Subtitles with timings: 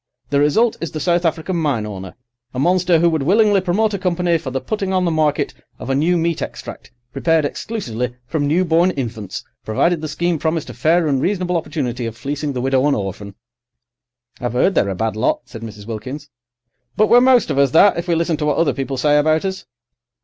[0.31, 2.15] The result is the South African mine owner,
[2.55, 5.91] a monster who would willingly promote a company for the putting on the market of
[5.91, 10.73] a new meat extract, prepared exclusively from new born infants, provided the scheme promised a
[10.73, 13.35] fair and reasonable opportunity of fleecing the widow and orphan."
[14.39, 15.85] "I've 'eard they're a bad lot," said Mrs.
[15.85, 16.31] Wilkins.
[16.97, 19.45] "But we're most of us that, if we listen to what other people say about
[19.45, 19.67] us."